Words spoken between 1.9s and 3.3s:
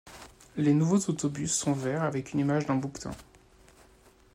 avec une image d'un bouquetin.